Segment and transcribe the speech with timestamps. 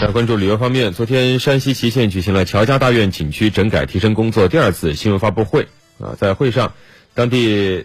[0.00, 5.66] 在关注旅游方面，昨天山西祁县举行了乔家大院景区整改提升工作第二次新闻发布会。
[5.98, 6.74] 啊，在会上，
[7.14, 7.84] 当地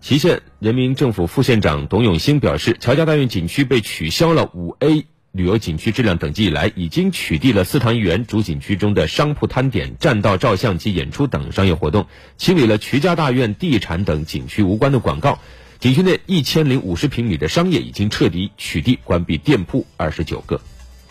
[0.00, 15.38] 祁县人民政府副县长董永兴表示，乔家大院景区被取消了五 A 旅游景区质量等级以来，已经取缔了四塘园主景区中的商铺摊点、占道照相及演出等商业活动，清理了徐家大院地产等景区无关的广告。
[15.78, 20.60] 景区内一千零五十平米的商业已经彻底取缔，关闭店铺二十九个。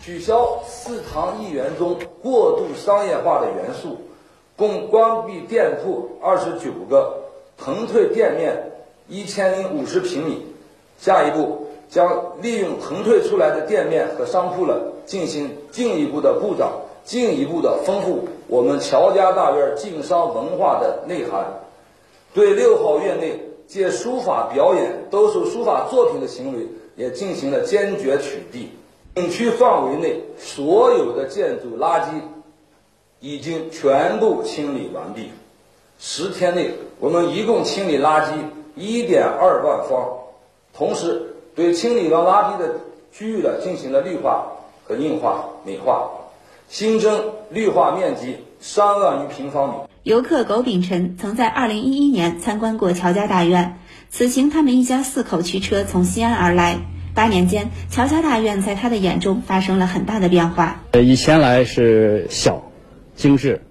[0.06, 3.96] 取消四堂一园中过度商业化的元素，
[4.56, 7.24] 共关闭店铺二十九个，
[7.58, 8.70] 腾退店面
[9.08, 10.46] 一千零五十平米。
[11.00, 16.70] 下一步将利用腾退出来的店面和商铺了，进行进一步的布展，
[17.04, 21.46] 进一步的丰富我们乔家大院晋商文化的内涵。
[22.32, 26.64] 对六号院内借书法表演、兜售书法作品的行为，
[26.94, 28.68] 也进行了坚决取缔。
[29.16, 32.08] 景区范围内所有的建筑垃圾
[33.18, 35.30] 已经全部清理完毕。
[35.98, 38.32] 十天内，我们一共清理垃圾
[38.74, 40.06] 一点二万方，
[40.74, 42.74] 同时对清理完垃圾的
[43.10, 44.48] 区域呢进行了绿化
[44.84, 46.10] 和硬化美化，
[46.68, 49.76] 新增绿化面积三万余平方米。
[50.02, 53.78] 游客苟秉辰曾在二零一一年参观过乔家大院，
[54.10, 56.80] 此行他们一家四口驱车从西安而来。
[57.16, 60.82] 八年间，乔家大院在他的眼中发生了很大的变化。
[60.92, 62.70] 呃，以前来是小、
[63.14, 63.62] 精致，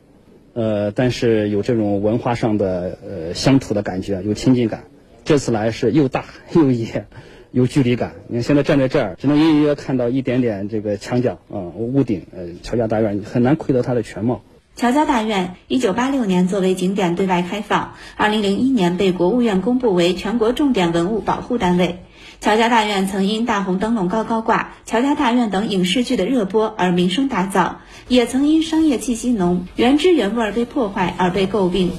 [0.54, 4.86] 呃，但是有这种文化上的呃乡土的感觉，有亲近感。
[5.24, 7.06] 这次来是又大又野，
[7.52, 8.14] 有距离感。
[8.28, 12.26] 你看现在站在这儿，只能隐隐约看到一点点这个墙角啊、屋顶。
[12.36, 14.42] 呃，乔家大院很难窥得它的全貌。
[14.76, 22.00] 乔家大院一九八六年作为景点对外开放，二零零一年被国务院公布为全国重点文物保护单位。
[22.42, 27.76] 乔家大院曾因大红灯笼高高挂、乔家大院等影视剧的热播而名声大噪，
[28.10, 31.92] 也曾因商业气息浓、原汁原味被破坏而被诟病。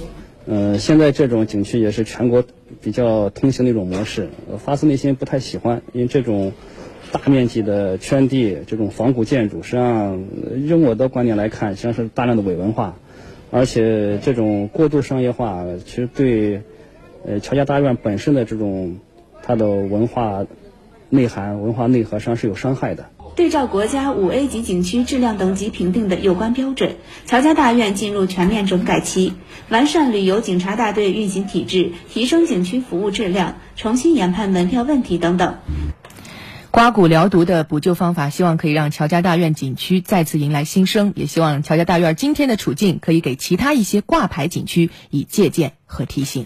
[0.44, 2.44] 嗯，现在这种景区也是全国
[2.82, 4.28] 比较通行的一种模式，
[4.62, 6.52] 发自内心不太喜欢，因为这种。
[7.12, 10.24] 大面积的圈地，这种仿古建筑，实际上
[10.66, 12.96] 用我的观点来看，实际上是大量的伪文化，
[13.50, 16.62] 而且这种过度商业化，其实对
[17.26, 18.98] 呃乔家大院本身的这种
[19.42, 20.44] 它的文化
[21.08, 23.06] 内涵、文化内核上是有伤害的。
[23.36, 26.96] 对照国家五 A 级景区质量等级评定的有关标准，
[27.26, 29.34] 乔家大院进入全面整改期，
[29.68, 35.56] 完善旅游警察大队运行体制，提升景区服务质量，重新研判门票问题等等。
[36.76, 46.44] 刮骨疗毒的补救方法，希望可以让乔家大院景区再次迎来新生，也希望乔家大院今天的处境可以给其他一些挂牌景区以借鉴和提醒。